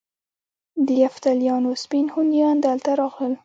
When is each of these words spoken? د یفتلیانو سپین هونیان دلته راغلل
د 0.85 0.87
یفتلیانو 1.03 1.71
سپین 1.83 2.05
هونیان 2.13 2.57
دلته 2.65 2.91
راغلل 3.01 3.33